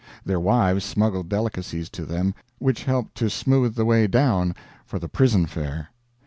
[0.25, 5.07] Their wives smuggled delicacies to them, which helped to smooth the way down for the
[5.07, 5.89] prison fare.